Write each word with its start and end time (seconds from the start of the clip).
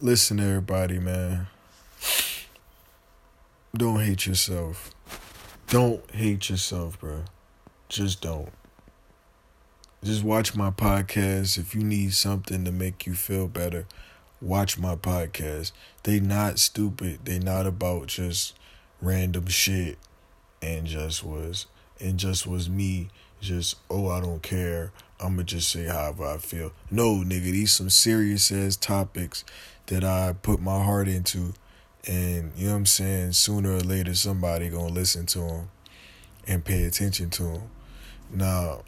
listen, 0.00 0.38
everybody, 0.38 0.98
man. 0.98 1.48
Don't 3.76 4.00
hate 4.00 4.26
yourself. 4.26 4.90
Don't 5.68 6.08
hate 6.12 6.48
yourself, 6.48 6.98
bro. 7.00 7.24
Just 7.88 8.20
don't. 8.20 8.50
Just 10.02 10.22
watch 10.22 10.54
my 10.54 10.70
podcast. 10.70 11.58
If 11.58 11.74
you 11.74 11.82
need 11.82 12.14
something 12.14 12.64
to 12.64 12.72
make 12.72 13.06
you 13.06 13.14
feel 13.14 13.48
better, 13.48 13.86
watch 14.40 14.78
my 14.78 14.94
podcast. 14.94 15.72
They 16.04 16.20
not 16.20 16.58
stupid. 16.58 17.20
They 17.24 17.38
not 17.38 17.66
about 17.66 18.06
just 18.06 18.56
random 19.02 19.46
shit 19.46 19.98
and 20.62 20.86
just 20.86 21.24
was 21.24 21.66
and 22.00 22.18
just 22.18 22.46
was 22.46 22.68
me 22.68 23.10
just 23.40 23.76
oh 23.90 24.08
I 24.08 24.20
don't 24.20 24.42
care. 24.42 24.92
I'ma 25.20 25.42
just 25.42 25.70
say 25.70 25.86
however 25.86 26.24
I 26.24 26.36
feel. 26.38 26.72
No, 26.90 27.16
nigga, 27.16 27.50
these 27.50 27.72
some 27.72 27.90
serious 27.90 28.52
ass 28.52 28.76
topics 28.76 29.44
that 29.86 30.04
I 30.04 30.34
put 30.40 30.60
my 30.60 30.82
heart 30.84 31.08
into 31.08 31.54
and 32.06 32.52
you 32.56 32.66
know 32.66 32.72
what 32.72 32.78
I'm 32.78 32.86
saying, 32.86 33.32
sooner 33.32 33.72
or 33.72 33.80
later 33.80 34.14
somebody 34.14 34.70
to 34.70 34.80
listen 34.80 35.26
to 35.26 35.38
them 35.40 35.70
and 36.46 36.64
pay 36.64 36.84
attention 36.84 37.30
to 37.30 37.42
them. 37.42 37.62
Now, 38.32 38.82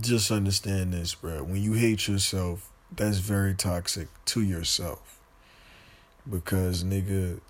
just 0.00 0.30
understand 0.30 0.94
this, 0.94 1.14
bro. 1.14 1.42
When 1.42 1.62
you 1.62 1.74
hate 1.74 2.08
yourself, 2.08 2.70
that's 2.94 3.18
very 3.18 3.54
toxic 3.54 4.08
to 4.26 4.40
yourself. 4.42 5.20
Because 6.28 6.84
nigga, 6.84 7.40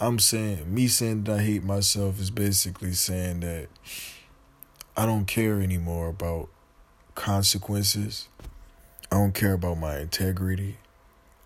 I'm 0.00 0.18
saying 0.18 0.74
me 0.74 0.88
saying 0.88 1.24
that 1.24 1.38
I 1.38 1.42
hate 1.42 1.62
myself 1.62 2.20
is 2.20 2.30
basically 2.30 2.94
saying 2.94 3.40
that 3.40 3.68
I 4.96 5.06
don't 5.06 5.26
care 5.26 5.60
anymore 5.60 6.08
about 6.08 6.48
consequences. 7.14 8.28
I 9.12 9.16
don't 9.16 9.34
care 9.34 9.52
about 9.52 9.78
my 9.78 9.98
integrity. 9.98 10.78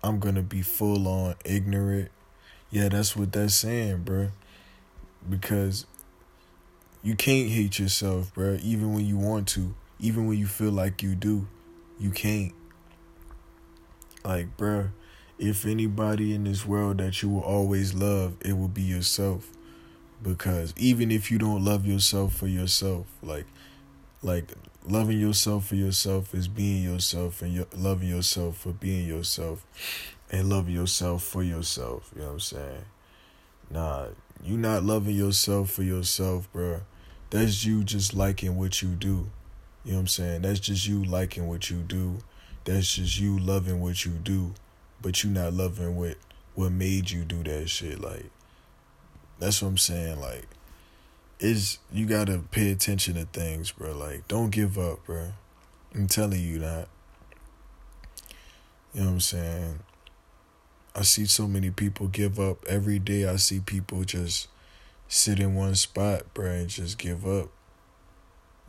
I'm 0.03 0.19
gonna 0.19 0.41
be 0.41 0.63
full 0.63 1.07
on 1.07 1.35
ignorant. 1.45 2.09
Yeah, 2.71 2.89
that's 2.89 3.15
what 3.15 3.31
that's 3.31 3.53
saying, 3.53 4.03
bro. 4.03 4.29
Because 5.29 5.85
you 7.03 7.15
can't 7.15 7.49
hate 7.49 7.77
yourself, 7.77 8.33
bro, 8.33 8.57
even 8.63 8.93
when 8.93 9.05
you 9.05 9.17
want 9.17 9.47
to, 9.49 9.75
even 9.99 10.27
when 10.27 10.37
you 10.37 10.47
feel 10.47 10.71
like 10.71 11.03
you 11.03 11.13
do. 11.13 11.47
You 11.99 12.11
can't. 12.11 12.53
Like, 14.23 14.57
bro, 14.57 14.89
if 15.39 15.65
anybody 15.65 16.35
in 16.35 16.43
this 16.43 16.65
world 16.65 16.97
that 16.97 17.23
you 17.23 17.29
will 17.29 17.41
always 17.41 17.93
love, 17.93 18.35
it 18.41 18.53
will 18.53 18.67
be 18.67 18.81
yourself. 18.81 19.47
Because 20.21 20.73
even 20.77 21.11
if 21.11 21.31
you 21.31 21.37
don't 21.37 21.63
love 21.63 21.85
yourself 21.85 22.35
for 22.35 22.47
yourself, 22.47 23.07
like 23.23 23.45
like 24.21 24.51
loving 24.85 25.17
yourself 25.17 25.67
for 25.67 25.75
yourself 25.75 26.33
is 26.35 26.49
being 26.49 26.83
yourself 26.83 27.41
and 27.41 27.65
loving 27.73 28.09
yourself 28.09 28.57
for 28.57 28.73
being 28.73 29.07
yourself 29.07 29.65
and 30.29 30.49
loving 30.49 30.75
yourself 30.75 31.23
for 31.23 31.41
yourself. 31.41 32.11
You 32.13 32.21
know 32.21 32.27
what 32.27 32.33
I'm 32.33 32.39
saying? 32.41 32.85
Nah, 33.71 34.07
you 34.43 34.57
not 34.57 34.83
loving 34.83 35.15
yourself 35.15 35.71
for 35.71 35.83
yourself, 35.83 36.51
bro. 36.51 36.81
That's 37.29 37.63
you 37.63 37.83
just 37.83 38.13
liking 38.13 38.57
what 38.57 38.81
you 38.81 38.89
do. 38.89 39.29
You 39.85 39.91
know 39.91 39.97
what 39.97 39.99
I'm 40.01 40.07
saying? 40.07 40.41
That's 40.41 40.59
just 40.59 40.85
you 40.85 41.03
liking 41.05 41.47
what 41.47 41.69
you 41.69 41.77
do. 41.77 42.17
That's 42.65 42.95
just 42.95 43.19
you 43.19 43.39
loving 43.39 43.79
what 43.79 44.05
you 44.05 44.11
do, 44.11 44.53
but 45.01 45.23
you 45.23 45.29
not 45.29 45.53
loving 45.53 45.95
what 45.95 46.17
what 46.55 46.71
made 46.71 47.09
you 47.09 47.23
do 47.23 47.43
that 47.43 47.69
shit. 47.69 48.01
Like, 48.01 48.29
that's 49.39 49.61
what 49.61 49.69
I'm 49.69 49.77
saying. 49.77 50.19
Like, 50.19 50.47
is 51.39 51.79
you 51.91 52.05
gotta 52.05 52.39
pay 52.51 52.71
attention 52.71 53.15
to 53.15 53.25
things, 53.25 53.71
bro. 53.71 53.95
Like, 53.95 54.27
don't 54.27 54.49
give 54.49 54.77
up, 54.77 55.05
bro. 55.05 55.33
I'm 55.95 56.07
telling 56.07 56.41
you 56.41 56.59
that. 56.59 56.87
You 58.93 59.01
know 59.01 59.07
what 59.07 59.13
I'm 59.13 59.19
saying? 59.19 59.79
I 60.95 61.03
see 61.03 61.25
so 61.25 61.47
many 61.47 61.69
people 61.69 62.07
give 62.07 62.39
up 62.39 62.65
every 62.67 62.99
day. 62.99 63.27
I 63.27 63.37
see 63.37 63.59
people 63.59 64.03
just 64.03 64.47
sit 65.07 65.39
in 65.39 65.55
one 65.55 65.75
spot, 65.75 66.33
bro, 66.33 66.51
and 66.51 66.69
just 66.69 66.97
give 66.97 67.25
up. 67.25 67.49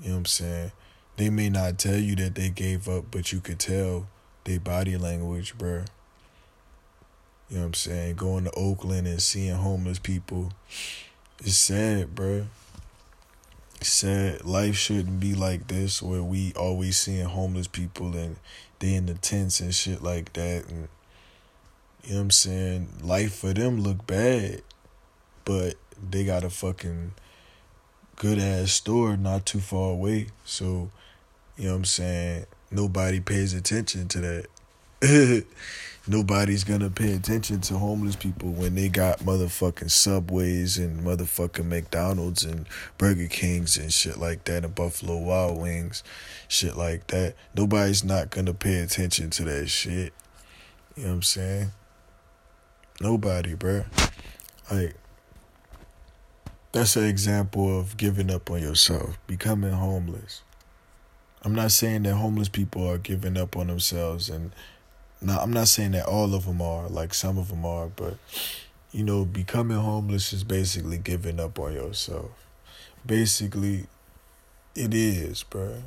You 0.01 0.09
know 0.09 0.15
what 0.15 0.19
I'm 0.19 0.25
saying? 0.27 0.73
They 1.17 1.29
may 1.29 1.51
not 1.51 1.79
tell 1.79 1.97
you 1.97 2.15
that 2.17 2.35
they 2.35 2.51
gave 2.51 2.89
up, 2.89 3.07
but 3.11 3.33
you 3.33 3.41
could 3.41 3.59
tell 3.59 4.07
their 4.45 4.61
body 4.61 4.97
language, 4.97 5.59
bro. 5.59 5.85
You 7.51 7.57
know 7.57 7.63
what 7.63 7.67
I'm 7.67 7.75
saying? 7.75 8.17
Going 8.17 8.45
to 8.45 8.53
Oakland 8.53 9.07
and 9.07 9.21
seeing 9.21 9.57
homeless 9.57 9.99
people. 9.99 10.53
It's 11.41 11.57
sad, 11.57 12.15
bro 12.15 12.47
said 13.83 14.45
life 14.45 14.77
shouldn't 14.77 15.21
be 15.21 15.35
like 15.35 15.69
this 15.69 16.03
where 16.03 16.23
we 16.23 16.53
always 16.55 16.99
seeing 16.99 17.25
homeless 17.25 17.67
people 17.67 18.15
and 18.17 18.37
they 18.79 18.95
in 18.95 19.07
the 19.07 19.15
tents 19.15 19.61
and 19.61 19.75
shit 19.75 20.03
like 20.03 20.33
that 20.35 20.69
and 20.69 20.89
you 22.05 22.13
know 22.13 22.17
what 22.17 22.23
I'm 22.23 22.31
saying? 22.31 22.89
Life 23.03 23.35
for 23.37 23.53
them 23.53 23.81
look 23.81 24.07
bad 24.07 24.63
but 25.45 25.75
they 26.11 26.25
got 26.25 26.45
a 26.45 26.51
fucking 26.51 27.13
good 28.17 28.39
ass 28.39 28.73
store 28.73 29.17
not 29.17 29.47
too 29.47 29.61
far 29.61 29.93
away. 29.93 30.29
So 30.45 30.91
you 31.57 31.65
know 31.65 31.73
what 31.73 31.77
I'm 31.79 31.85
saying? 31.85 32.47
Nobody 32.71 33.21
pays 33.21 33.55
attention 33.55 34.09
to 34.09 34.21
that 34.21 34.47
nobody's 36.07 36.65
gonna 36.65 36.91
pay 36.91 37.15
attention 37.15 37.61
to 37.63 37.79
homeless 37.79 38.17
people 38.17 38.51
when 38.51 38.75
they 38.75 38.89
got 38.89 39.21
motherfucking 39.21 39.91
subways 39.91 40.77
and 40.77 41.03
motherfucking 41.03 41.65
McDonald's 41.65 42.45
and 42.45 42.67
Burger 42.99 43.27
Kings 43.27 43.79
and 43.79 43.93
shit 43.93 44.19
like 44.19 44.45
that 44.45 44.65
and 44.65 44.75
Buffalo 44.75 45.17
Wild 45.17 45.59
Wings, 45.59 46.03
shit 46.49 46.77
like 46.77 47.07
that. 47.07 47.35
Nobody's 47.55 48.05
not 48.05 48.29
gonna 48.29 48.53
pay 48.53 48.81
attention 48.81 49.31
to 49.31 49.45
that 49.45 49.69
shit. 49.69 50.13
You 50.97 51.05
know 51.05 51.09
what 51.09 51.15
I'm 51.15 51.23
saying? 51.23 51.71
Nobody, 53.01 53.55
bruh. 53.55 53.87
Like 54.71 54.97
that's 56.73 56.95
an 56.97 57.05
example 57.05 57.79
of 57.79 57.97
giving 57.97 58.31
up 58.31 58.51
on 58.51 58.61
yourself, 58.61 59.19
becoming 59.27 59.73
homeless. 59.73 60.43
I'm 61.43 61.55
not 61.55 61.73
saying 61.73 62.03
that 62.03 62.17
homeless 62.17 62.51
people 62.51 62.87
are 62.87 62.99
giving 62.99 63.39
up 63.39 63.57
on 63.57 63.69
themselves 63.69 64.29
and 64.29 64.53
now, 65.23 65.39
I'm 65.39 65.53
not 65.53 65.69
saying 65.69 65.93
that 65.93 66.07
all 66.07 66.35
of 66.35 66.47
them 66.47 66.63
are, 66.63 66.89
like 66.89 67.13
some 67.13 67.37
of 67.37 67.49
them 67.49 67.67
are, 67.67 67.89
but 67.89 68.17
you 68.91 69.05
know, 69.05 69.25
becoming 69.25 69.77
homeless 69.77 70.33
is 70.33 70.45
basically 70.45 70.99
giving 70.99 71.39
up 71.39 71.59
on 71.59 71.75
yourself. 71.75 72.47
Basically, 73.05 73.87
it 74.75 74.95
is, 74.95 75.43
bro. 75.43 75.83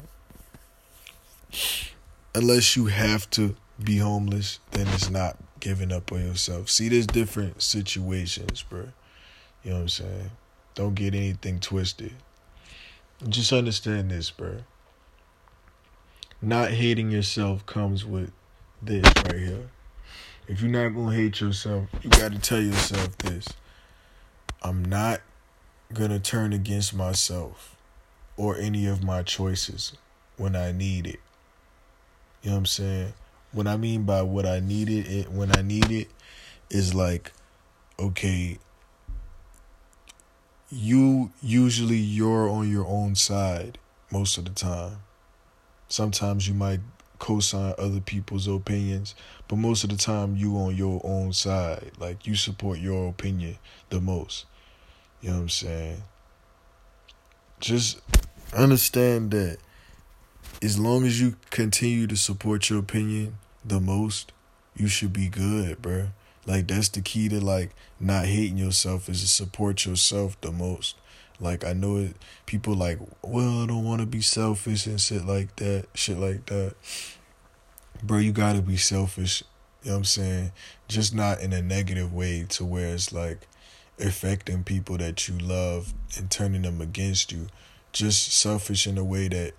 Unless 2.36 2.76
you 2.76 2.86
have 2.88 3.30
to 3.32 3.56
be 3.84 3.98
homeless, 3.98 4.60
then 4.72 4.88
it's 4.90 5.10
not 5.10 5.38
giving 5.60 5.92
up 5.92 6.12
on 6.12 6.26
yourself. 6.26 6.70
See, 6.70 6.90
there's 6.90 7.08
different 7.08 7.62
situations, 7.62 8.64
bro. 8.64 8.88
You 9.64 9.72
know 9.72 9.78
what 9.78 9.82
I'm 9.82 9.90
saying? 9.90 10.32
Don't 10.76 10.96
get 10.96 11.14
anything 11.14 11.60
twisted. 11.60 12.14
Just 13.28 13.54
understand 13.54 14.12
this, 14.12 14.32
bro. 14.32 14.58
Not 16.42 16.72
hating 16.72 17.12
yourself 17.12 17.66
comes 17.66 18.06
with 18.06 18.32
this 18.86 19.06
right 19.26 19.40
here. 19.40 19.70
If 20.48 20.62
you're 20.62 20.72
not 20.72 20.96
gonna 20.96 21.16
hate 21.16 21.40
yourself, 21.40 21.88
you 22.02 22.10
gotta 22.10 22.40
tell 22.40 22.62
yourself 22.62 23.18
this. 23.20 23.48
I'm 24.62 24.84
not 24.84 25.22
gonna 25.94 26.20
turn 26.20 26.54
against 26.54 26.94
myself 26.94 27.76
or 28.38 28.58
any 28.58 28.86
of 28.86 29.04
my 29.04 29.24
choices 29.24 29.94
when 30.38 30.56
I 30.56 30.72
need 30.72 31.08
it. 31.08 31.20
You 32.42 32.50
know 32.50 32.56
what 32.56 32.60
I'm 32.60 32.66
saying? 32.66 33.14
What 33.52 33.68
I 33.68 33.78
mean 33.78 34.04
by 34.04 34.22
what 34.24 34.46
I 34.46 34.60
needed 34.60 35.08
it 35.08 35.32
when 35.32 35.56
I 35.56 35.62
need 35.62 35.92
it 35.92 36.10
is 36.70 36.94
like, 36.94 37.32
okay, 38.00 38.58
you 40.70 41.32
usually 41.42 41.98
you're 41.98 42.50
on 42.50 42.70
your 42.70 42.86
own 42.88 43.16
side 43.16 43.78
most 44.12 44.38
of 44.38 44.46
the 44.46 44.52
time. 44.52 44.98
Sometimes 45.88 46.48
you 46.48 46.56
might 46.56 46.80
co-sign 47.24 47.74
other 47.78 48.02
people's 48.02 48.50
opinions, 48.50 49.16
but 49.48 49.56
most 49.56 49.86
of 49.86 49.90
the 49.90 49.96
time 49.96 50.36
you 50.36 50.58
on 50.58 50.76
your 50.76 51.00
own 51.06 51.32
side. 51.32 51.94
Like 51.98 52.28
you 52.28 52.36
support 52.36 52.80
your 52.80 53.08
opinion 53.08 53.56
the 53.90 54.02
most. 54.02 54.46
You 55.22 55.30
know 55.30 55.36
what 55.36 55.42
I'm 55.44 55.50
saying? 55.50 56.04
Just 57.62 58.02
understand 58.54 59.32
that 59.32 59.60
as 60.62 60.78
long 60.78 61.06
as 61.06 61.22
you 61.22 61.38
continue 61.50 62.08
to 62.08 62.18
support 62.18 62.70
your 62.70 62.80
opinion 62.80 63.38
the 63.64 63.80
most, 63.80 64.34
you 64.76 64.88
should 64.88 65.14
be 65.14 65.30
good, 65.30 65.82
bro. 65.82 66.08
Like 66.46 66.68
that's 66.68 66.90
the 66.90 67.00
key 67.00 67.30
to 67.30 67.40
like 67.40 67.74
not 68.02 68.26
hating 68.26 68.58
yourself 68.58 69.08
is 69.08 69.22
to 69.22 69.30
support 69.30 69.86
yourself 69.86 70.40
the 70.42 70.52
most. 70.52 70.98
Like 71.44 71.66
I 71.66 71.74
know 71.74 71.98
it 71.98 72.16
people 72.46 72.74
like, 72.74 73.00
well, 73.22 73.64
I 73.64 73.68
don't 73.68 73.84
want 73.84 74.02
to 74.02 74.08
be 74.08 74.22
selfish 74.22 74.88
and 74.88 75.00
shit 75.00 75.26
like 75.26 75.56
that, 75.58 75.88
shit 75.94 76.18
like 76.18 76.46
that 76.48 76.76
bro, 78.04 78.18
you 78.18 78.32
gotta 78.32 78.62
be 78.62 78.78
selfish. 78.78 79.44
You 79.82 79.90
know 79.90 79.96
what 79.96 80.00
I'm 80.00 80.04
saying? 80.06 80.52
Just 80.88 81.16
not 81.16 81.42
in 81.42 81.54
a 81.54 81.62
negative 81.62 82.14
way 82.14 82.46
to 82.50 82.66
where 82.66 82.94
it's 82.94 83.12
like 83.12 83.48
affecting 84.00 84.64
people 84.64 84.98
that 84.98 85.28
you 85.28 85.38
love 85.38 85.94
and 86.18 86.30
turning 86.30 86.64
them 86.64 86.82
against 86.82 87.32
you. 87.32 87.48
Just 87.92 88.34
selfish 88.34 88.88
in 88.88 88.98
a 88.98 89.04
way 89.04 89.28
that 89.28 89.54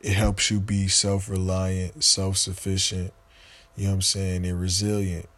it 0.00 0.12
helps 0.12 0.50
you 0.50 0.60
be 0.60 0.88
self 0.88 1.28
reliant, 1.28 2.02
self 2.02 2.36
sufficient, 2.36 3.12
You 3.76 3.84
know 3.84 3.90
what 3.90 3.94
I'm 3.96 4.02
saying? 4.02 4.42
They're 4.42 4.56
resilient. 4.56 5.28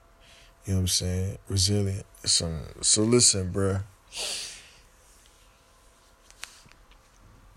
You 0.65 0.75
know 0.75 0.79
what 0.79 0.83
I'm 0.83 0.89
saying? 0.89 1.39
Resilient. 1.49 2.07
So, 2.25 2.57
so 2.81 3.03
listen, 3.03 3.53
bruh. 3.53 3.83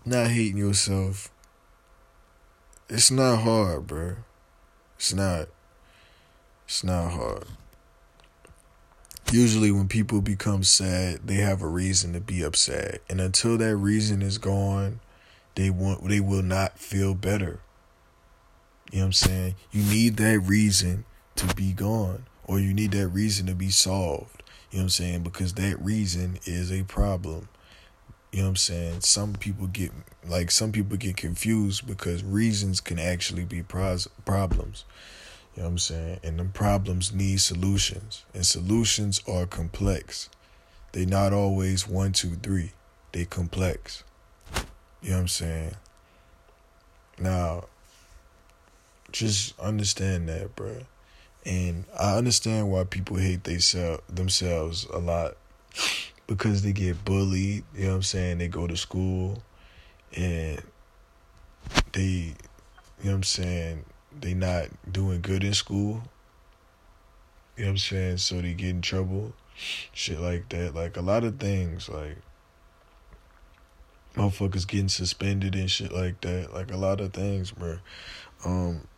Not 0.08 0.28
hating 0.28 0.56
yourself. 0.56 1.32
It's 2.88 3.10
not 3.10 3.40
hard, 3.40 3.88
bro. 3.88 4.14
It's 4.94 5.12
not. 5.12 5.48
It's 6.64 6.84
not 6.84 7.10
hard. 7.10 7.46
Usually, 9.32 9.72
when 9.72 9.88
people 9.88 10.20
become 10.20 10.62
sad, 10.62 11.26
they 11.26 11.34
have 11.36 11.60
a 11.60 11.66
reason 11.66 12.12
to 12.12 12.20
be 12.20 12.42
upset, 12.42 13.02
and 13.10 13.20
until 13.20 13.58
that 13.58 13.76
reason 13.76 14.22
is 14.22 14.38
gone, 14.38 15.00
they 15.56 15.70
want 15.70 16.08
they 16.08 16.20
will 16.20 16.44
not 16.44 16.78
feel 16.78 17.12
better. 17.12 17.58
You 18.92 18.98
know 18.98 19.02
what 19.02 19.06
I'm 19.06 19.12
saying? 19.12 19.54
You 19.72 19.82
need 19.82 20.18
that 20.18 20.38
reason 20.38 21.04
to 21.34 21.52
be 21.56 21.72
gone, 21.72 22.26
or 22.44 22.60
you 22.60 22.72
need 22.72 22.92
that 22.92 23.08
reason 23.08 23.46
to 23.46 23.56
be 23.56 23.70
solved. 23.70 24.44
You 24.70 24.78
know 24.78 24.82
what 24.82 24.82
I'm 24.82 24.88
saying? 24.90 25.22
Because 25.24 25.54
that 25.54 25.84
reason 25.84 26.38
is 26.44 26.70
a 26.70 26.84
problem. 26.84 27.48
You 28.36 28.42
know 28.42 28.48
what 28.48 28.50
I'm 28.50 28.56
saying? 28.56 29.00
Some 29.00 29.32
people 29.32 29.66
get 29.66 29.92
like 30.28 30.50
some 30.50 30.70
people 30.70 30.98
get 30.98 31.16
confused 31.16 31.86
because 31.86 32.22
reasons 32.22 32.82
can 32.82 32.98
actually 32.98 33.46
be 33.46 33.62
pros- 33.62 34.08
problems. 34.26 34.84
You 35.54 35.62
know 35.62 35.68
what 35.68 35.72
I'm 35.72 35.78
saying? 35.78 36.20
And 36.22 36.38
the 36.38 36.44
problems 36.44 37.14
need 37.14 37.40
solutions. 37.40 38.26
And 38.34 38.44
solutions 38.44 39.22
are 39.26 39.46
complex. 39.46 40.28
They 40.92 41.06
not 41.06 41.32
always 41.32 41.88
one, 41.88 42.12
two, 42.12 42.36
three. 42.42 42.72
They 43.12 43.24
complex. 43.24 44.04
You 45.00 45.08
know 45.08 45.14
what 45.14 45.20
I'm 45.22 45.28
saying? 45.28 45.76
Now, 47.18 47.64
just 49.12 49.58
understand 49.58 50.28
that, 50.28 50.54
bro. 50.54 50.80
And 51.46 51.86
I 51.98 52.18
understand 52.18 52.70
why 52.70 52.84
people 52.84 53.16
hate 53.16 53.44
they 53.44 53.60
sell 53.60 54.00
themselves 54.10 54.84
a 54.92 54.98
lot 54.98 55.38
because 56.26 56.62
they 56.62 56.72
get 56.72 57.04
bullied, 57.04 57.64
you 57.74 57.84
know 57.84 57.90
what 57.90 57.96
I'm 57.96 58.02
saying? 58.02 58.38
They 58.38 58.48
go 58.48 58.66
to 58.66 58.76
school 58.76 59.42
and 60.14 60.60
they 61.92 62.34
you 63.02 63.04
know 63.04 63.10
what 63.10 63.16
I'm 63.16 63.22
saying, 63.24 63.84
they 64.18 64.34
not 64.34 64.68
doing 64.90 65.20
good 65.20 65.44
in 65.44 65.54
school. 65.54 66.02
You 67.56 67.64
know 67.64 67.70
what 67.70 67.72
I'm 67.72 67.78
saying? 67.78 68.16
So 68.18 68.40
they 68.40 68.52
get 68.52 68.70
in 68.70 68.80
trouble. 68.82 69.32
Shit 69.54 70.20
like 70.20 70.48
that. 70.50 70.74
Like 70.74 70.96
a 70.96 71.02
lot 71.02 71.24
of 71.24 71.38
things 71.38 71.88
like 71.88 72.18
motherfuckers 74.14 74.66
getting 74.66 74.88
suspended 74.88 75.54
and 75.54 75.70
shit 75.70 75.92
like 75.92 76.20
that. 76.22 76.52
Like 76.52 76.72
a 76.72 76.76
lot 76.76 77.00
of 77.00 77.12
things, 77.12 77.52
bro. 77.52 77.78
Um 78.44 78.88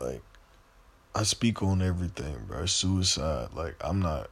like 0.00 0.22
I 1.14 1.22
speak 1.24 1.62
on 1.62 1.82
everything, 1.82 2.36
bro. 2.46 2.66
Suicide. 2.66 3.48
Like 3.54 3.76
I'm 3.80 4.00
not 4.00 4.30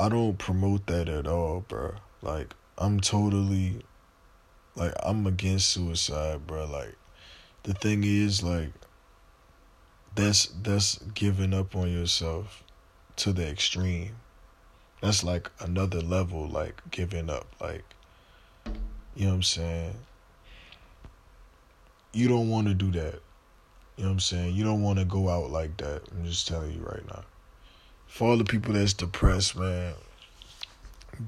I 0.00 0.08
don't 0.08 0.38
promote 0.38 0.86
that 0.86 1.10
at 1.10 1.26
all, 1.26 1.62
bro. 1.68 1.92
Like 2.22 2.54
I'm 2.78 3.00
totally 3.00 3.82
like 4.74 4.94
I'm 5.02 5.26
against 5.26 5.68
suicide, 5.68 6.46
bro. 6.46 6.64
Like 6.64 6.94
the 7.64 7.74
thing 7.74 8.04
is 8.04 8.42
like 8.42 8.72
that's 10.14 10.46
that's 10.62 10.96
giving 11.12 11.52
up 11.52 11.76
on 11.76 11.92
yourself 11.92 12.64
to 13.16 13.34
the 13.34 13.46
extreme. 13.46 14.16
That's 15.02 15.22
like 15.22 15.50
another 15.60 16.00
level 16.00 16.48
like 16.48 16.80
giving 16.90 17.28
up 17.28 17.54
like 17.60 17.84
you 19.14 19.24
know 19.24 19.32
what 19.32 19.34
I'm 19.34 19.42
saying? 19.42 19.94
You 22.14 22.26
don't 22.26 22.48
want 22.48 22.68
to 22.68 22.74
do 22.74 22.90
that. 22.92 23.20
You 23.98 24.04
know 24.04 24.08
what 24.08 24.12
I'm 24.12 24.20
saying? 24.20 24.54
You 24.54 24.64
don't 24.64 24.82
want 24.82 24.98
to 24.98 25.04
go 25.04 25.28
out 25.28 25.50
like 25.50 25.76
that. 25.76 26.04
I'm 26.10 26.24
just 26.24 26.48
telling 26.48 26.72
you 26.72 26.80
right 26.80 27.06
now. 27.06 27.22
For 28.10 28.28
all 28.28 28.36
the 28.36 28.44
people 28.44 28.74
that's 28.74 28.92
depressed, 28.92 29.56
man, 29.56 29.94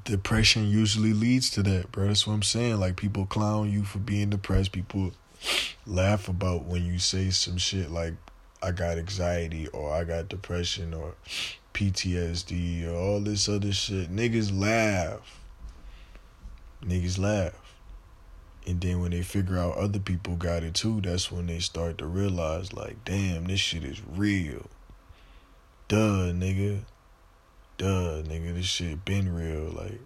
depression 0.05 0.69
usually 0.69 1.15
leads 1.15 1.49
to 1.51 1.63
that, 1.63 1.93
bro. 1.93 2.09
That's 2.09 2.27
what 2.27 2.35
I'm 2.35 2.43
saying. 2.43 2.81
Like 2.81 2.97
people 2.97 3.25
clown 3.25 3.73
you 3.73 3.85
for 3.85 3.99
being 3.99 4.31
depressed. 4.31 4.73
People 4.73 5.13
laugh 5.87 6.29
about 6.29 6.65
when 6.65 6.85
you 6.85 6.99
say 6.99 7.31
some 7.31 7.57
shit 7.57 7.91
like 7.91 8.15
I 8.63 8.73
got 8.73 8.99
anxiety 8.99 9.69
or 9.69 9.93
I 9.95 10.05
got 10.05 10.29
depression 10.29 10.93
or 10.93 11.15
PTSD 11.73 12.87
or 12.87 12.95
all 12.95 13.21
this 13.21 13.49
other 13.49 13.73
shit. 13.73 14.15
Niggas 14.15 14.51
laugh. 14.53 15.41
Niggas 16.85 17.19
laugh. 17.19 17.77
And 18.67 18.81
then 18.81 19.01
when 19.01 19.13
they 19.13 19.23
figure 19.23 19.57
out 19.57 19.77
other 19.77 20.01
people 20.01 20.37
got 20.37 20.63
it 20.63 20.75
too, 20.75 21.01
that's 21.01 21.33
when 21.33 21.47
they 21.47 21.61
start 21.61 21.99
to 21.99 22.07
realize, 22.07 22.73
like, 22.73 23.05
damn, 23.05 23.45
this 23.45 23.61
shit 23.61 23.85
is 23.85 24.03
real. 24.07 24.69
Duh, 25.89 26.33
nigga. 26.33 26.85
Duh, 27.79 28.23
nigga, 28.23 28.55
this 28.55 28.67
shit 28.67 29.05
been 29.05 29.35
real. 29.35 29.71
Like, 29.71 30.01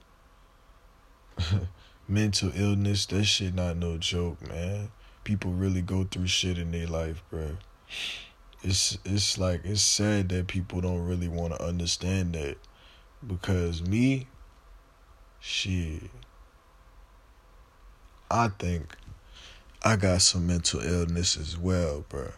mental 2.09 2.51
illness, 2.55 3.07
that 3.07 3.25
shit 3.25 3.55
not 3.55 3.77
no 3.77 3.99
joke, 3.99 4.47
man. 4.49 4.91
People 5.25 5.53
really 5.53 5.83
go 5.83 6.05
through 6.05 6.29
shit 6.29 6.59
in 6.59 6.71
their 6.71 6.87
life, 6.87 7.23
bro. 7.31 7.57
It's 8.63 8.99
it's 9.05 9.39
like 9.39 9.63
it's 9.65 9.83
sad 9.83 10.29
that 10.31 10.47
people 10.47 10.81
don't 10.81 11.07
really 11.07 11.29
want 11.29 11.55
to 11.55 11.63
understand 11.63 12.35
that 12.35 12.57
because 13.27 13.83
me, 13.83 14.27
shit, 15.41 16.11
I 18.31 18.49
think 18.49 18.97
I 19.83 19.97
got 19.97 20.23
some 20.23 20.47
mental 20.47 20.81
illness 20.81 21.37
as 21.37 21.57
well, 21.57 22.05
bro. 22.09 22.31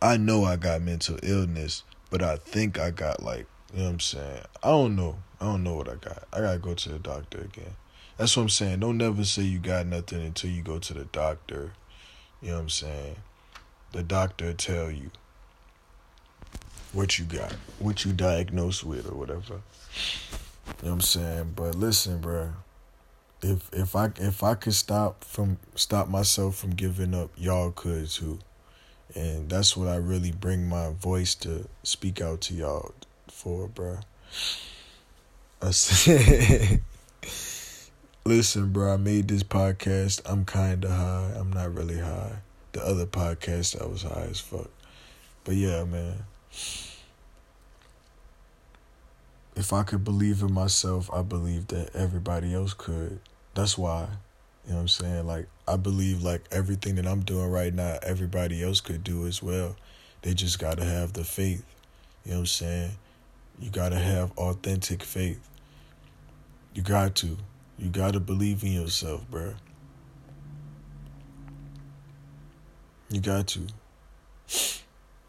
I 0.00 0.16
know 0.16 0.44
I 0.44 0.56
got 0.56 0.82
mental 0.82 1.18
illness, 1.22 1.82
but 2.10 2.22
I 2.22 2.36
think 2.36 2.78
I 2.78 2.90
got 2.90 3.22
like, 3.22 3.46
you 3.72 3.78
know 3.80 3.84
what 3.84 3.90
I'm 3.90 4.00
saying? 4.00 4.42
I 4.62 4.68
don't 4.68 4.96
know. 4.96 5.16
I 5.40 5.44
don't 5.44 5.62
know 5.62 5.74
what 5.74 5.88
I 5.88 5.94
got. 5.94 6.24
I 6.32 6.40
gotta 6.40 6.58
go 6.58 6.74
to 6.74 6.88
the 6.88 6.98
doctor 6.98 7.40
again. 7.40 7.76
That's 8.16 8.36
what 8.36 8.44
I'm 8.44 8.48
saying. 8.48 8.80
Don't 8.80 8.98
never 8.98 9.24
say 9.24 9.42
you 9.42 9.58
got 9.58 9.86
nothing 9.86 10.24
until 10.24 10.50
you 10.50 10.62
go 10.62 10.78
to 10.78 10.94
the 10.94 11.04
doctor. 11.04 11.72
You 12.42 12.48
know 12.48 12.54
what 12.54 12.62
I'm 12.62 12.68
saying? 12.68 13.16
The 13.92 14.02
doctor 14.02 14.52
tell 14.52 14.90
you 14.90 15.10
what 16.92 17.18
you 17.18 17.24
got, 17.24 17.52
what 17.78 18.04
you 18.04 18.12
diagnosed 18.12 18.84
with 18.84 19.08
or 19.10 19.14
whatever. 19.14 19.60
You 20.82 20.88
know 20.88 20.88
what 20.88 20.92
I'm 20.92 21.00
saying? 21.00 21.52
But 21.54 21.74
listen, 21.74 22.20
bro 22.20 22.52
if 23.42 23.70
if 23.72 23.94
I 23.94 24.10
if 24.16 24.42
I 24.42 24.54
could 24.54 24.74
stop 24.74 25.24
from 25.24 25.58
stop 25.74 26.08
myself 26.08 26.56
from 26.56 26.70
giving 26.70 27.14
up, 27.14 27.30
y'all 27.36 27.70
could 27.70 28.08
too. 28.08 28.38
And 29.14 29.48
that's 29.48 29.76
what 29.76 29.88
I 29.88 29.96
really 29.96 30.32
bring 30.32 30.68
my 30.68 30.90
voice 30.92 31.34
to 31.36 31.68
speak 31.82 32.20
out 32.20 32.42
to 32.42 32.54
y'all 32.54 32.94
for, 33.28 33.68
bro. 33.68 33.98
Listen, 38.24 38.72
bro. 38.72 38.92
I 38.92 38.96
made 38.96 39.28
this 39.28 39.42
podcast. 39.42 40.20
I'm 40.26 40.44
kind 40.44 40.84
of 40.84 40.90
high. 40.90 41.32
I'm 41.36 41.52
not 41.52 41.74
really 41.74 41.98
high. 41.98 42.36
The 42.72 42.84
other 42.84 43.06
podcast, 43.06 43.80
I 43.80 43.86
was 43.86 44.02
high 44.02 44.28
as 44.30 44.38
fuck. 44.38 44.70
But 45.44 45.54
yeah, 45.54 45.84
man. 45.84 46.24
If 49.56 49.72
I 49.72 49.82
could 49.82 50.04
believe 50.04 50.42
in 50.42 50.52
myself, 50.52 51.10
I 51.12 51.22
believe 51.22 51.68
that 51.68 51.96
everybody 51.96 52.54
else 52.54 52.74
could. 52.74 53.18
That's 53.54 53.78
why. 53.78 54.08
You 54.68 54.74
know 54.74 54.80
what 54.80 54.82
I'm 54.82 54.88
saying? 54.88 55.26
Like 55.26 55.48
I 55.66 55.76
believe 55.76 56.22
like 56.22 56.42
everything 56.52 56.96
that 56.96 57.06
I'm 57.06 57.22
doing 57.22 57.50
right 57.50 57.72
now, 57.72 57.98
everybody 58.02 58.62
else 58.62 58.82
could 58.82 59.02
do 59.02 59.26
as 59.26 59.42
well. 59.42 59.76
They 60.20 60.34
just 60.34 60.58
gotta 60.58 60.84
have 60.84 61.14
the 61.14 61.24
faith. 61.24 61.64
You 62.26 62.32
know 62.32 62.36
what 62.36 62.40
I'm 62.40 62.46
saying? 62.46 62.90
You 63.58 63.70
gotta 63.70 63.98
have 63.98 64.30
authentic 64.36 65.02
faith. 65.02 65.40
You 66.74 66.82
got 66.82 67.14
to. 67.16 67.38
You 67.78 67.88
gotta 67.88 68.20
believe 68.20 68.62
in 68.62 68.72
yourself, 68.72 69.24
bro. 69.30 69.54
You 73.08 73.22
got 73.22 73.46
to. 73.48 73.68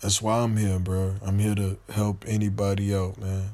That's 0.02 0.22
why 0.22 0.40
I'm 0.40 0.58
here, 0.58 0.80
bro. 0.80 1.16
I'm 1.26 1.40
here 1.40 1.56
to 1.56 1.78
help 1.90 2.26
anybody 2.28 2.94
out, 2.94 3.18
man 3.18 3.52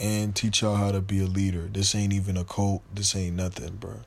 and 0.00 0.34
teach 0.34 0.62
y'all 0.62 0.76
how 0.76 0.90
to 0.90 1.00
be 1.02 1.20
a 1.20 1.26
leader. 1.26 1.68
This 1.70 1.94
ain't 1.94 2.14
even 2.14 2.38
a 2.38 2.44
cult. 2.44 2.82
This 2.92 3.14
ain't 3.14 3.36
nothing, 3.36 3.76
bro. 3.76 4.00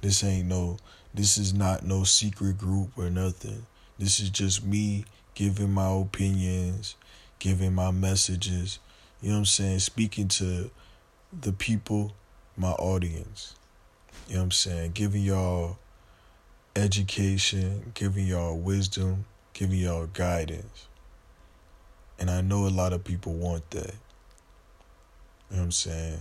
This 0.00 0.24
ain't 0.24 0.48
no. 0.48 0.78
This 1.12 1.36
is 1.36 1.52
not 1.52 1.84
no 1.84 2.04
secret 2.04 2.58
group 2.58 2.90
or 2.96 3.10
nothing. 3.10 3.66
This 3.98 4.20
is 4.20 4.30
just 4.30 4.64
me 4.64 5.04
giving 5.34 5.72
my 5.72 5.90
opinions, 5.90 6.96
giving 7.38 7.74
my 7.74 7.90
messages. 7.90 8.78
You 9.20 9.28
know 9.28 9.34
what 9.34 9.38
I'm 9.40 9.44
saying? 9.46 9.78
Speaking 9.80 10.28
to 10.28 10.70
the 11.38 11.52
people, 11.52 12.12
my 12.56 12.70
audience. 12.70 13.54
You 14.28 14.34
know 14.34 14.40
what 14.40 14.44
I'm 14.44 14.50
saying? 14.52 14.92
Giving 14.92 15.22
y'all 15.22 15.78
education, 16.76 17.92
giving 17.94 18.26
y'all 18.26 18.56
wisdom, 18.56 19.26
giving 19.52 19.78
y'all 19.78 20.06
guidance. 20.06 20.88
And 22.18 22.30
I 22.30 22.40
know 22.40 22.66
a 22.66 22.68
lot 22.68 22.92
of 22.92 23.04
people 23.04 23.32
want 23.32 23.70
that. 23.70 23.94
You 25.50 25.56
know 25.56 25.58
what 25.58 25.64
I'm 25.64 25.72
saying? 25.72 26.18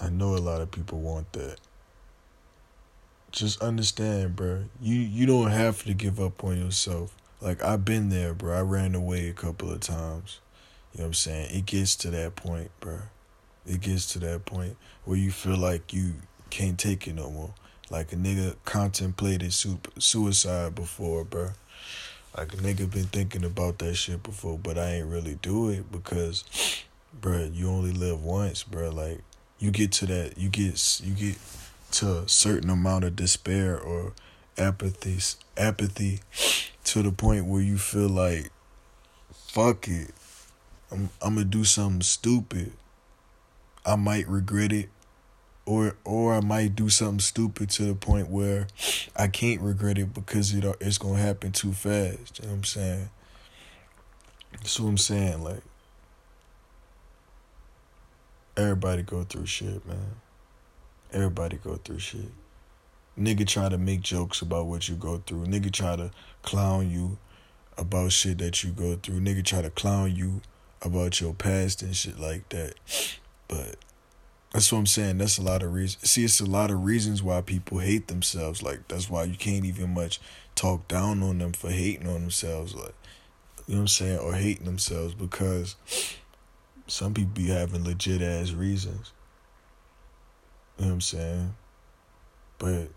I 0.00 0.10
know 0.10 0.36
a 0.36 0.38
lot 0.38 0.60
of 0.60 0.70
people 0.70 0.98
want 0.98 1.32
that. 1.32 1.58
Just 3.32 3.62
understand, 3.62 4.36
bro. 4.36 4.64
You 4.80 4.94
you 4.94 5.26
don't 5.26 5.50
have 5.50 5.84
to 5.84 5.94
give 5.94 6.20
up 6.20 6.44
on 6.44 6.58
yourself. 6.58 7.16
Like 7.40 7.64
I've 7.64 7.84
been 7.84 8.10
there, 8.10 8.34
bro. 8.34 8.56
I 8.56 8.60
ran 8.60 8.94
away 8.94 9.28
a 9.28 9.32
couple 9.32 9.70
of 9.70 9.80
times. 9.80 10.40
You 10.92 10.98
know 10.98 11.04
what 11.04 11.08
I'm 11.08 11.14
saying? 11.14 11.56
It 11.56 11.64
gets 11.64 11.96
to 11.96 12.10
that 12.10 12.36
point, 12.36 12.70
bro. 12.80 12.98
It 13.66 13.80
gets 13.80 14.12
to 14.12 14.18
that 14.20 14.44
point 14.44 14.76
where 15.06 15.16
you 15.16 15.30
feel 15.30 15.56
like 15.56 15.94
you 15.94 16.12
can't 16.50 16.78
take 16.78 17.08
it 17.08 17.14
no 17.14 17.30
more. 17.30 17.54
Like 17.90 18.12
a 18.12 18.16
nigga 18.16 18.56
contemplated 18.66 19.52
suicide 19.52 20.74
before, 20.74 21.24
bro. 21.24 21.50
Like 22.36 22.52
a 22.52 22.56
nigga 22.56 22.90
been 22.90 23.04
thinking 23.04 23.44
about 23.44 23.78
that 23.78 23.94
shit 23.94 24.22
before, 24.22 24.58
but 24.58 24.76
I 24.76 24.96
ain't 24.96 25.08
really 25.08 25.38
do 25.40 25.70
it 25.70 25.90
because, 25.90 26.44
bro, 27.20 27.50
you 27.52 27.68
only 27.68 27.92
live 27.92 28.22
once, 28.22 28.62
bro. 28.62 28.90
Like 28.90 29.20
you 29.58 29.70
get 29.70 29.92
to 29.92 30.06
that, 30.06 30.36
you 30.36 30.50
get 30.50 31.00
you 31.02 31.14
get 31.14 31.38
to 31.92 32.18
a 32.18 32.28
certain 32.28 32.70
amount 32.70 33.04
of 33.04 33.16
despair 33.16 33.78
or 33.78 34.12
apathy, 34.58 35.18
apathy, 35.56 36.20
to 36.84 37.02
the 37.02 37.12
point 37.12 37.46
where 37.46 37.62
you 37.62 37.78
feel 37.78 38.08
like, 38.08 38.50
fuck 39.32 39.88
it, 39.88 40.12
I'm 40.90 41.10
I'm 41.20 41.34
gonna 41.34 41.44
do 41.44 41.64
something 41.64 42.02
stupid. 42.02 42.72
I 43.84 43.96
might 43.96 44.28
regret 44.28 44.72
it 44.72 44.90
or 45.64 45.96
or 46.04 46.34
I 46.34 46.40
might 46.40 46.74
do 46.74 46.88
something 46.88 47.20
stupid 47.20 47.70
to 47.70 47.84
the 47.84 47.94
point 47.94 48.28
where 48.28 48.66
I 49.16 49.28
can't 49.28 49.60
regret 49.60 49.98
it 49.98 50.12
because 50.12 50.52
it 50.52 50.64
it's 50.80 50.98
gonna 50.98 51.18
happen 51.18 51.52
too 51.52 51.72
fast. 51.72 52.40
You 52.40 52.46
know 52.46 52.50
what 52.50 52.56
I'm 52.58 52.64
saying? 52.64 53.10
That's 54.52 54.78
what 54.78 54.88
I'm 54.88 54.98
saying. 54.98 55.42
Like 55.42 55.62
everybody 58.56 59.02
go 59.02 59.24
through 59.24 59.46
shit, 59.46 59.86
man. 59.86 60.16
Everybody 61.12 61.58
go 61.62 61.76
through 61.76 61.98
shit. 61.98 62.32
Nigga 63.18 63.46
try 63.46 63.68
to 63.68 63.76
make 63.76 64.00
jokes 64.00 64.40
about 64.40 64.66
what 64.66 64.88
you 64.88 64.94
go 64.94 65.18
through. 65.18 65.44
Nigga 65.44 65.70
try 65.70 65.96
to 65.96 66.10
clown 66.42 66.90
you 66.90 67.18
about 67.76 68.12
shit 68.12 68.38
that 68.38 68.64
you 68.64 68.70
go 68.70 68.96
through. 68.96 69.20
Nigga 69.20 69.44
try 69.44 69.60
to 69.60 69.70
clown 69.70 70.16
you 70.16 70.40
about 70.80 71.20
your 71.20 71.34
past 71.34 71.82
and 71.82 71.94
shit 71.94 72.18
like 72.18 72.48
that. 72.48 72.74
But 73.48 73.76
that's 74.52 74.72
what 74.72 74.78
I'm 74.78 74.86
saying. 74.86 75.18
That's 75.18 75.38
a 75.38 75.42
lot 75.42 75.62
of 75.62 75.72
reasons. 75.72 76.10
See, 76.10 76.24
it's 76.24 76.40
a 76.40 76.46
lot 76.46 76.70
of 76.70 76.84
reasons 76.84 77.22
why 77.22 77.40
people 77.40 77.78
hate 77.78 78.08
themselves. 78.08 78.62
Like 78.62 78.88
that's 78.88 79.10
why 79.10 79.24
you 79.24 79.36
can't 79.36 79.64
even 79.64 79.94
much 79.94 80.20
talk 80.54 80.88
down 80.88 81.22
on 81.22 81.38
them 81.38 81.52
for 81.52 81.70
hating 81.70 82.08
on 82.08 82.22
themselves. 82.22 82.74
Like 82.74 82.94
you 83.66 83.74
know 83.74 83.80
what 83.80 83.82
I'm 83.82 83.88
saying, 83.88 84.18
or 84.18 84.34
hating 84.34 84.64
themselves 84.64 85.14
because 85.14 85.76
some 86.86 87.14
people 87.14 87.32
be 87.34 87.48
having 87.48 87.84
legit 87.84 88.22
ass 88.22 88.52
reasons. 88.52 89.12
What 90.92 90.96
I'm 90.96 91.00
saying? 91.00 91.54
But 92.58 92.88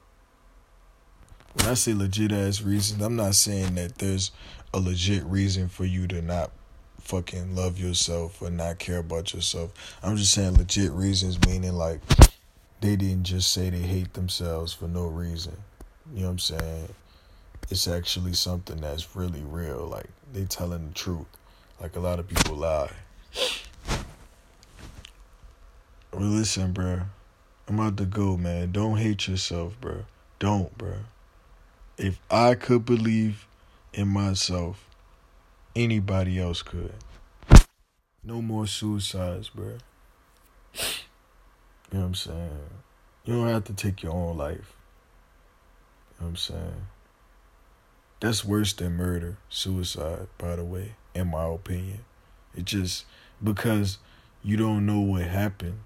when 1.54 1.66
I 1.66 1.75
say 1.75 1.94
legit 1.94 2.34
ass 2.34 2.62
reasons, 2.62 3.02
I'm 3.02 3.16
not 3.16 3.36
saying 3.36 3.75
that 3.75 4.00
there's 4.00 4.32
a 4.74 4.80
legit 4.82 5.24
reason 5.24 5.70
for 5.70 5.86
you 5.86 6.06
to 6.08 6.22
not 6.22 6.52
fucking 7.00 7.56
love 7.56 7.80
yourself 7.80 8.42
or 8.42 8.50
not 8.50 8.80
care 8.80 8.98
about 8.98 9.34
yourself. 9.34 9.72
I'm 10.04 10.18
just 10.18 10.34
saying 10.34 10.56
legit 10.56 10.92
reasons, 10.92 11.40
meaning 11.48 11.72
like 11.72 12.02
they 12.82 12.98
didn't 12.98 13.24
just 13.24 13.54
say 13.54 13.70
they 13.70 13.80
hate 13.80 14.14
themselves 14.14 14.74
for 14.74 14.90
no 14.90 15.06
reason. 15.08 15.56
You 16.14 16.24
know 16.24 16.25
what 16.25 16.32
I'm 16.32 16.40
saying? 16.40 16.90
It's 17.72 17.88
actually 17.88 18.34
something 18.34 18.82
that's 18.82 19.16
really 19.16 19.44
real. 19.44 19.88
Like 19.88 20.10
they 20.34 20.44
telling 20.44 20.90
the 20.90 20.94
truth. 20.94 21.28
Like 21.80 21.96
a 21.96 22.02
lot 22.02 22.20
of 22.20 22.28
people 22.28 22.58
lie. 22.58 22.92
Well, 26.12 26.24
listen, 26.24 26.74
bro. 26.74 27.04
I'm 27.67 27.79
about 27.79 27.98
to 27.98 28.05
go, 28.05 28.38
man. 28.38 28.72
Don't 28.72 28.98
hate 28.98 29.27
yourself, 29.27 29.79
bro. 29.81 30.05
Don't, 30.39 30.77
bro. 30.77 30.93
If 31.98 32.19
I 32.29 32.55
could 32.55 32.86
believe 32.86 33.48
in 33.93 34.07
myself, 34.07 34.88
anybody 35.75 36.39
else 36.39 36.62
could. 36.62 36.93
No 38.24 38.41
more 38.41 38.67
suicides, 38.67 39.50
bro. 39.50 39.77
You 40.75 40.81
know 41.91 42.00
what 42.00 42.05
I'm 42.05 42.15
saying? 42.15 42.50
You 43.24 43.34
don't 43.34 43.48
have 43.48 43.63
to 43.65 43.74
take 43.74 44.03
your 44.03 44.13
own 44.13 44.38
life. 44.38 44.75
You 46.19 46.22
know 46.22 46.25
what 46.25 46.27
I'm 46.27 46.36
saying? 46.36 46.86
That's 48.19 48.45
worse 48.45 48.74
than 48.74 48.93
murder, 48.93 49.38
suicide, 49.50 50.27
by 50.38 50.55
the 50.55 50.63
way, 50.63 50.95
in 51.13 51.31
my 51.31 51.45
opinion. 51.45 52.00
It 52.55 52.65
just 52.65 53.05
because 53.43 53.98
you 54.43 54.57
don't 54.57 54.86
know 54.86 55.00
what 55.00 55.24
happened. 55.24 55.79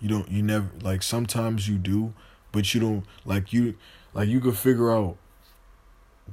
You 0.00 0.08
don't 0.08 0.30
you 0.30 0.42
never 0.42 0.70
like 0.82 1.02
sometimes 1.02 1.68
you 1.68 1.76
do, 1.76 2.14
but 2.52 2.74
you 2.74 2.80
don't 2.80 3.04
like 3.24 3.52
you 3.52 3.76
like 4.14 4.28
you 4.28 4.40
could 4.40 4.56
figure 4.56 4.90
out 4.90 5.16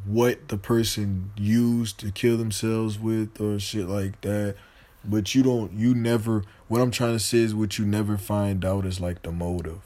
what 0.05 0.47
the 0.47 0.57
person 0.57 1.31
used 1.35 1.99
to 1.99 2.11
kill 2.11 2.37
themselves 2.37 2.99
with 2.99 3.39
or 3.41 3.59
shit 3.59 3.87
like 3.87 4.21
that. 4.21 4.55
But 5.03 5.33
you 5.33 5.43
don't, 5.43 5.71
you 5.73 5.95
never, 5.95 6.43
what 6.67 6.81
I'm 6.81 6.91
trying 6.91 7.13
to 7.13 7.19
say 7.19 7.39
is 7.39 7.55
what 7.55 7.77
you 7.77 7.85
never 7.85 8.17
find 8.17 8.65
out 8.65 8.85
is 8.85 8.99
like 8.99 9.21
the 9.21 9.31
motive. 9.31 9.79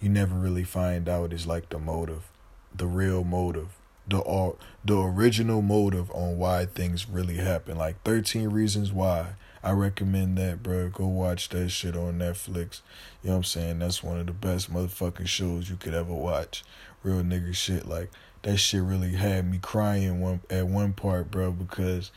You 0.00 0.08
never 0.08 0.34
really 0.34 0.64
find 0.64 1.08
out 1.08 1.32
is 1.32 1.46
like 1.46 1.68
the 1.68 1.78
motive, 1.78 2.30
the 2.74 2.86
real 2.86 3.24
motive, 3.24 3.68
the 4.08 4.22
uh, 4.22 4.52
the 4.84 4.98
original 4.98 5.60
motive 5.60 6.10
on 6.12 6.38
why 6.38 6.66
things 6.66 7.08
really 7.08 7.36
happen. 7.36 7.76
Like 7.76 8.02
13 8.04 8.48
Reasons 8.48 8.92
Why. 8.92 9.34
I 9.62 9.72
recommend 9.72 10.38
that, 10.38 10.62
bro. 10.62 10.88
Go 10.88 11.06
watch 11.06 11.48
that 11.50 11.70
shit 11.70 11.96
on 11.96 12.18
Netflix. 12.18 12.80
You 13.22 13.30
know 13.30 13.32
what 13.32 13.36
I'm 13.36 13.44
saying? 13.44 13.78
That's 13.80 14.02
one 14.02 14.18
of 14.18 14.26
the 14.26 14.32
best 14.32 14.72
motherfucking 14.72 15.26
shows 15.26 15.68
you 15.68 15.76
could 15.76 15.94
ever 15.94 16.14
watch. 16.14 16.64
Real 17.02 17.22
nigga 17.22 17.54
shit. 17.54 17.86
Like, 17.86 18.10
that 18.42 18.58
shit 18.58 18.82
really 18.82 19.12
had 19.12 19.50
me 19.50 19.58
crying 19.60 20.20
one 20.20 20.40
at 20.48 20.66
one 20.66 20.92
part, 20.92 21.30
bro, 21.30 21.50
because 21.50 22.10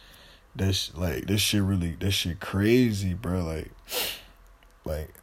that's 0.56 0.96
like 0.96 1.28
this 1.28 1.42
shit 1.42 1.64
really 1.64 1.96
that 2.00 2.12
shit 2.12 2.40
crazy, 2.40 3.14
bro. 3.14 3.44
Like, 3.44 3.72
like 4.86 5.14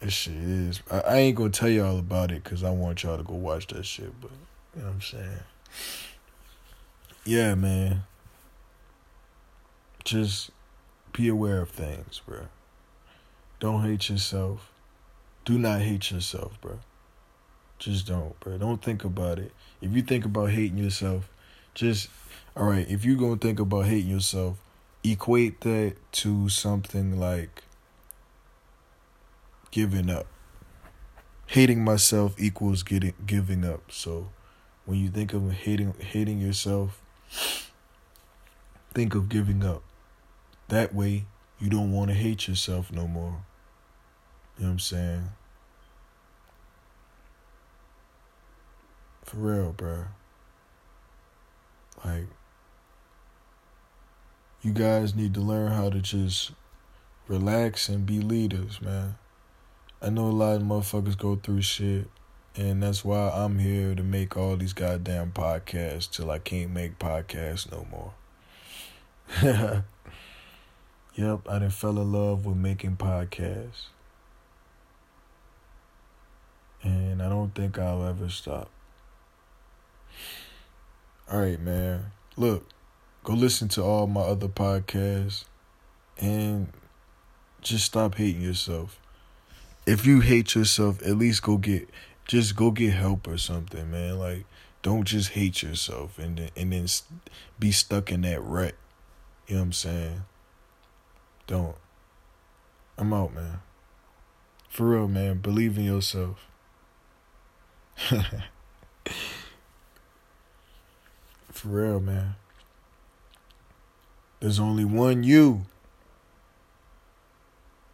this 0.00 0.12
shit 0.12 0.34
is. 0.34 0.82
I, 0.90 1.00
I 1.00 1.16
ain't 1.16 1.36
gonna 1.36 1.50
tell 1.50 1.68
y'all 1.68 1.98
about 1.98 2.30
it 2.30 2.44
because 2.44 2.62
I 2.62 2.70
want 2.70 3.02
y'all 3.02 3.16
to 3.16 3.24
go 3.24 3.34
watch 3.34 3.66
that 3.68 3.84
shit. 3.84 4.12
But 4.20 4.30
you 4.76 4.82
know 4.82 4.88
what 4.88 4.94
I'm 4.94 5.00
saying? 5.02 5.40
Yeah, 7.24 7.54
man. 7.54 8.04
Just 10.04 10.50
be 11.16 11.28
aware 11.28 11.62
of 11.62 11.70
things, 11.70 12.20
bro. 12.26 12.40
Don't 13.58 13.82
hate 13.82 14.10
yourself. 14.10 14.70
Do 15.46 15.58
not 15.58 15.80
hate 15.80 16.10
yourself, 16.10 16.60
bro. 16.60 16.80
Just 17.78 18.06
don't, 18.06 18.38
bro. 18.38 18.58
Don't 18.58 18.82
think 18.82 19.02
about 19.02 19.38
it. 19.38 19.52
If 19.80 19.92
you 19.92 20.02
think 20.02 20.26
about 20.26 20.50
hating 20.50 20.76
yourself, 20.76 21.30
just 21.74 22.10
all 22.54 22.66
right. 22.66 22.86
If 22.88 23.06
you 23.06 23.16
gonna 23.16 23.36
think 23.36 23.58
about 23.58 23.86
hating 23.86 24.10
yourself, 24.10 24.58
equate 25.02 25.62
that 25.62 25.94
to 26.12 26.50
something 26.50 27.18
like 27.18 27.62
giving 29.70 30.10
up. 30.10 30.26
Hating 31.46 31.82
myself 31.82 32.34
equals 32.38 32.82
getting 32.82 33.14
giving 33.26 33.64
up. 33.64 33.90
So 33.90 34.28
when 34.84 34.98
you 34.98 35.08
think 35.08 35.32
of 35.32 35.50
hating 35.50 35.94
hating 35.98 36.40
yourself, 36.40 37.00
think 38.92 39.14
of 39.14 39.30
giving 39.30 39.64
up. 39.64 39.82
That 40.68 40.94
way 40.94 41.26
you 41.58 41.70
don't 41.70 41.92
want 41.92 42.10
to 42.10 42.14
hate 42.14 42.48
yourself 42.48 42.92
no 42.92 43.06
more. 43.06 43.44
You 44.58 44.64
know 44.64 44.68
what 44.68 44.72
I'm 44.72 44.78
saying? 44.78 45.28
For 49.24 49.36
real, 49.36 49.72
bro. 49.72 50.04
Like, 52.04 52.26
you 54.62 54.72
guys 54.72 55.14
need 55.14 55.34
to 55.34 55.40
learn 55.40 55.72
how 55.72 55.90
to 55.90 56.00
just 56.00 56.52
relax 57.28 57.88
and 57.88 58.06
be 58.06 58.20
leaders, 58.20 58.80
man. 58.80 59.16
I 60.00 60.10
know 60.10 60.26
a 60.26 60.30
lot 60.30 60.56
of 60.56 60.62
motherfuckers 60.62 61.16
go 61.16 61.36
through 61.36 61.62
shit, 61.62 62.08
and 62.54 62.82
that's 62.82 63.04
why 63.04 63.30
I'm 63.30 63.58
here 63.58 63.94
to 63.94 64.02
make 64.02 64.36
all 64.36 64.56
these 64.56 64.72
goddamn 64.72 65.32
podcasts 65.32 66.10
till 66.10 66.30
I 66.30 66.38
can't 66.38 66.70
make 66.70 66.98
podcasts 66.98 67.70
no 67.70 67.86
more. 67.90 68.14
yep, 71.16 71.40
I 71.48 71.58
done 71.58 71.70
fell 71.70 71.98
in 71.98 72.12
love 72.12 72.46
with 72.46 72.56
making 72.56 72.96
podcasts. 72.96 73.86
And 76.82 77.20
I 77.20 77.28
don't 77.28 77.54
think 77.54 77.78
I'll 77.78 78.04
ever 78.04 78.28
stop. 78.28 78.70
All 81.30 81.40
right, 81.40 81.60
man. 81.60 82.12
Look, 82.36 82.68
go 83.24 83.32
listen 83.32 83.68
to 83.70 83.82
all 83.82 84.06
my 84.06 84.20
other 84.20 84.46
podcasts 84.46 85.44
and 86.18 86.68
just 87.62 87.86
stop 87.86 88.14
hating 88.14 88.42
yourself. 88.42 89.00
If 89.86 90.06
you 90.06 90.20
hate 90.20 90.54
yourself, 90.54 91.02
at 91.02 91.16
least 91.16 91.42
go 91.42 91.56
get 91.56 91.88
just 92.28 92.56
go 92.56 92.70
get 92.70 92.92
help 92.92 93.26
or 93.26 93.38
something, 93.38 93.90
man. 93.90 94.18
Like 94.18 94.44
don't 94.82 95.04
just 95.04 95.30
hate 95.30 95.62
yourself 95.62 96.18
and 96.18 96.36
then, 96.38 96.50
and 96.56 96.72
then 96.72 96.86
be 97.58 97.72
stuck 97.72 98.12
in 98.12 98.20
that 98.20 98.42
rut. 98.42 98.74
You 99.48 99.54
know 99.54 99.60
what 99.62 99.66
I'm 99.66 99.72
saying? 99.72 100.22
Don't. 101.46 101.76
I'm 102.98 103.12
out, 103.12 103.34
man. 103.34 103.60
For 104.68 104.88
real, 104.88 105.06
man. 105.08 105.38
Believe 105.38 105.78
in 105.78 105.84
yourself. 105.84 106.48
For 111.52 111.68
real, 111.68 112.00
man. 112.00 112.34
There's 114.40 114.58
only 114.60 114.84
one 114.84 115.22
you. 115.22 115.66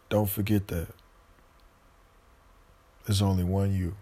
Don't 0.09 0.29
forget 0.29 0.67
that. 0.67 0.89
There's 3.05 3.21
only 3.21 3.43
one 3.43 3.73
you. 3.73 3.95